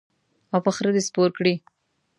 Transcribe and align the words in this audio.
او 0.53 0.59
په 0.65 0.71
خره 0.75 0.91
دې 0.95 1.01
سپور 1.07 1.29
کړي. 1.37 1.55